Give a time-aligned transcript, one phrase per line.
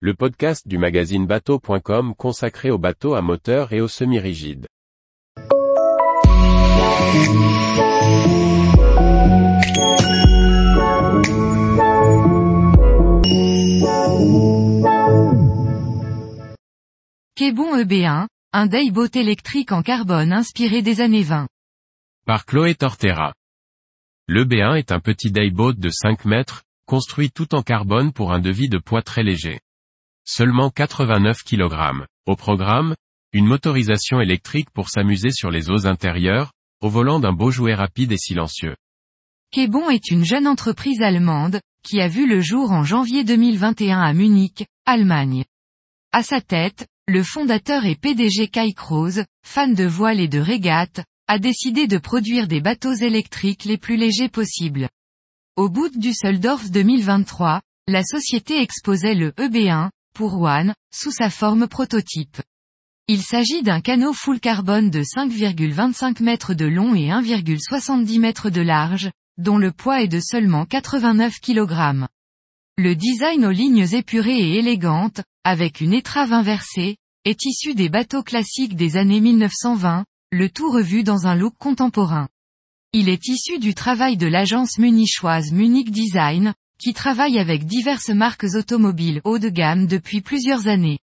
[0.00, 4.66] le podcast du magazine bateau.com consacré aux bateaux à moteur et aux semi-rigides.
[17.34, 21.48] Québon EB1, un dayboat électrique en carbone inspiré des années 20.
[22.26, 23.32] Par Chloé Tortera.
[24.26, 28.40] Le B1 est un petit dayboat de 5 mètres, construit tout en carbone pour un
[28.40, 29.58] devis de poids très léger.
[30.28, 32.04] Seulement 89 kg.
[32.26, 32.96] Au programme,
[33.32, 36.52] une motorisation électrique pour s'amuser sur les eaux intérieures,
[36.82, 38.74] au volant d'un beau jouet rapide et silencieux.
[39.52, 44.12] Québon est une jeune entreprise allemande, qui a vu le jour en janvier 2021 à
[44.14, 45.44] Munich, Allemagne.
[46.10, 51.04] À sa tête, le fondateur et PDG Kai Kroos, fan de voile et de régate,
[51.28, 54.88] a décidé de produire des bateaux électriques les plus légers possibles.
[55.54, 61.68] Au bout du Düsseldorf 2023, la société exposait le EB1, pour One, sous sa forme
[61.68, 62.40] prototype.
[63.06, 68.62] Il s'agit d'un canot full carbone de 5,25 mètres de long et 1,70 mètres de
[68.62, 72.06] large, dont le poids est de seulement 89 kg.
[72.78, 78.22] Le design aux lignes épurées et élégantes, avec une étrave inversée, est issu des bateaux
[78.22, 82.28] classiques des années 1920, le tout revu dans un look contemporain.
[82.94, 88.46] Il est issu du travail de l'agence munichoise Munich Design, qui travaille avec diverses marques
[88.54, 90.98] automobiles haut de gamme depuis plusieurs années.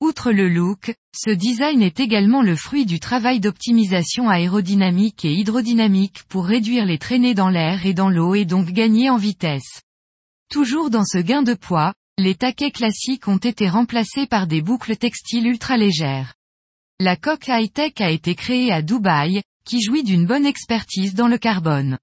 [0.00, 6.24] Outre le look, ce design est également le fruit du travail d'optimisation aérodynamique et hydrodynamique
[6.28, 9.82] pour réduire les traînées dans l'air et dans l'eau et donc gagner en vitesse.
[10.50, 14.96] Toujours dans ce gain de poids, les taquets classiques ont été remplacés par des boucles
[14.96, 16.34] textiles ultra légères.
[16.98, 21.38] La coque high-tech a été créée à Dubaï, qui jouit d'une bonne expertise dans le
[21.38, 21.98] carbone.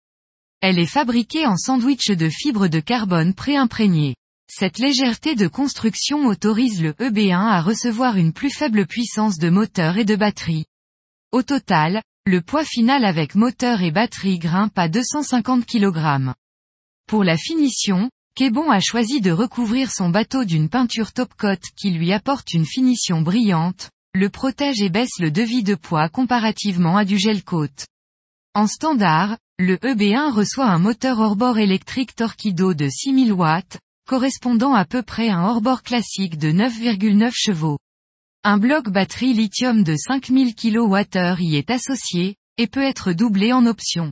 [0.61, 4.15] Elle est fabriquée en sandwich de fibres de carbone pré-imprégnées.
[4.51, 9.97] Cette légèreté de construction autorise le EB1 à recevoir une plus faible puissance de moteur
[9.97, 10.65] et de batterie.
[11.31, 16.33] Au total, le poids final avec moteur et batterie grimpe à 250 kg.
[17.07, 21.91] Pour la finition, Québon a choisi de recouvrir son bateau d'une peinture top coat qui
[21.91, 27.05] lui apporte une finition brillante, le protège et baisse le devis de poids comparativement à
[27.05, 27.67] du gel coat.
[28.55, 33.77] En standard, le EB1 reçoit un moteur hors-bord électrique Torquido de 6000 watts,
[34.07, 37.77] correspondant à peu près à un hors-bord classique de 9,9 chevaux.
[38.43, 43.67] Un bloc batterie lithium de 5000 kWh y est associé, et peut être doublé en
[43.67, 44.11] option.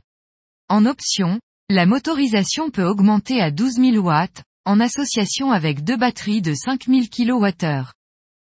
[0.68, 6.42] En option, la motorisation peut augmenter à 12 000 watts, en association avec deux batteries
[6.42, 7.90] de 5000 kWh.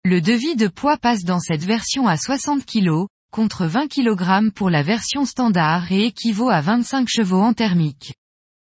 [0.04, 4.70] Le devis de poids passe dans cette version à 60 kg, contre 20 kg pour
[4.70, 8.14] la version standard et équivaut à 25 chevaux en thermique.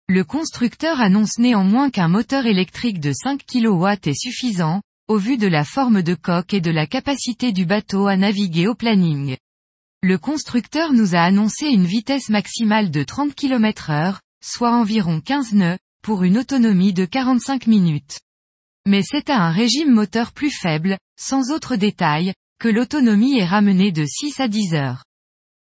[0.08, 5.48] Le constructeur annonce néanmoins qu'un moteur électrique de 5 kW est suffisant, au vu de
[5.48, 9.36] la forme de coque et de la capacité du bateau à naviguer au planning.
[10.00, 15.54] Le constructeur nous a annoncé une vitesse maximale de 30 km heure, soit environ 15
[15.54, 18.20] nœuds, pour une autonomie de 45 minutes.
[18.86, 23.90] Mais c'est à un régime moteur plus faible, sans autre détail, que l'autonomie est ramenée
[23.90, 25.04] de 6 à 10 heures.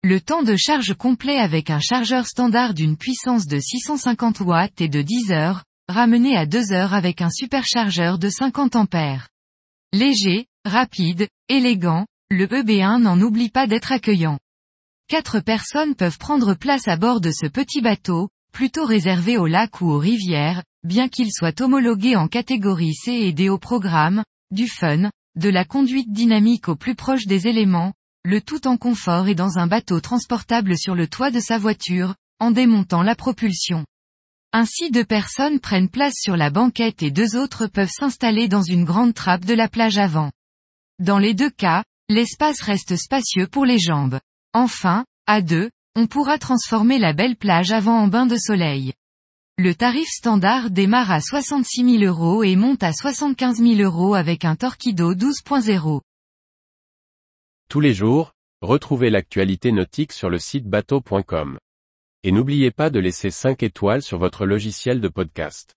[0.01, 4.87] Le temps de charge complet avec un chargeur standard d'une puissance de 650 watts et
[4.87, 9.27] de 10 heures, ramené à 2 heures avec un superchargeur de 50 ampères.
[9.91, 14.39] Léger, rapide, élégant, le EB1 n'en oublie pas d'être accueillant.
[15.09, 19.81] Quatre personnes peuvent prendre place à bord de ce petit bateau, plutôt réservé aux lacs
[19.81, 24.69] ou aux rivières, bien qu'il soit homologué en catégorie C et D au programme, du
[24.69, 29.35] fun, de la conduite dynamique au plus proche des éléments, le tout en confort et
[29.35, 33.85] dans un bateau transportable sur le toit de sa voiture, en démontant la propulsion.
[34.51, 38.85] Ainsi deux personnes prennent place sur la banquette et deux autres peuvent s'installer dans une
[38.85, 40.31] grande trappe de la plage avant.
[40.99, 44.19] Dans les deux cas, l'espace reste spacieux pour les jambes.
[44.53, 48.93] Enfin, à deux, on pourra transformer la belle plage avant en bain de soleil.
[49.57, 54.43] Le tarif standard démarre à 66 000 euros et monte à 75 000 euros avec
[54.43, 56.01] un Torquido 12.0.
[57.69, 61.57] Tous les jours, retrouvez l'actualité nautique sur le site bateau.com.
[62.23, 65.73] Et n'oubliez pas de laisser 5 étoiles sur votre logiciel de podcast.